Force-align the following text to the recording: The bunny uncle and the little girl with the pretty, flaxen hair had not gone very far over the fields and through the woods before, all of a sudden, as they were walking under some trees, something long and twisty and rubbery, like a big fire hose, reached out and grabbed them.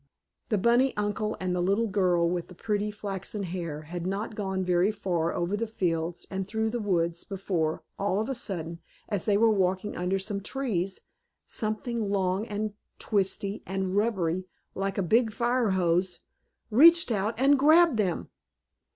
The 0.49 0.57
bunny 0.57 0.97
uncle 0.97 1.37
and 1.39 1.55
the 1.55 1.61
little 1.61 1.85
girl 1.85 2.27
with 2.27 2.47
the 2.47 2.55
pretty, 2.55 2.89
flaxen 2.89 3.43
hair 3.43 3.83
had 3.83 4.07
not 4.07 4.33
gone 4.33 4.63
very 4.63 4.91
far 4.91 5.31
over 5.31 5.55
the 5.55 5.67
fields 5.67 6.25
and 6.31 6.47
through 6.47 6.71
the 6.71 6.79
woods 6.79 7.23
before, 7.23 7.83
all 7.99 8.19
of 8.19 8.27
a 8.27 8.33
sudden, 8.33 8.79
as 9.09 9.25
they 9.25 9.37
were 9.37 9.51
walking 9.51 9.95
under 9.95 10.17
some 10.17 10.41
trees, 10.41 11.01
something 11.45 12.09
long 12.09 12.47
and 12.47 12.73
twisty 12.97 13.61
and 13.67 13.95
rubbery, 13.95 14.47
like 14.73 14.97
a 14.97 15.03
big 15.03 15.31
fire 15.31 15.69
hose, 15.69 16.17
reached 16.71 17.11
out 17.11 17.39
and 17.39 17.59
grabbed 17.59 17.97
them. 17.97 18.29